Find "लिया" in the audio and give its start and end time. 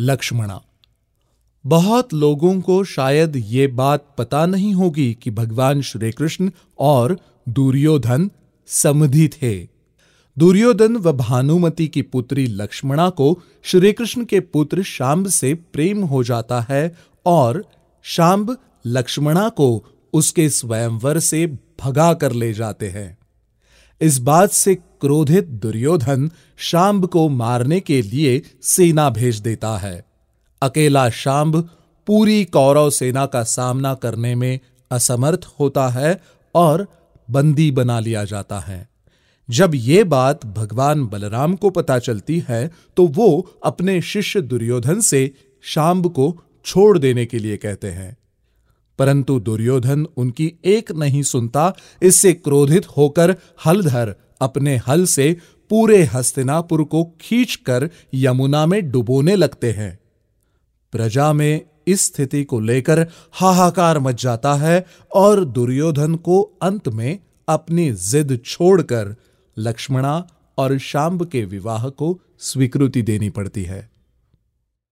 38.00-38.24